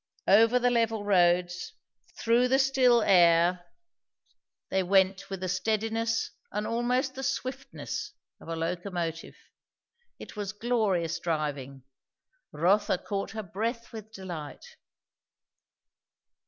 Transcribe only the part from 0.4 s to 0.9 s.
the